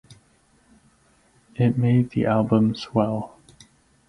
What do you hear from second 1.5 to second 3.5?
It made the album swell.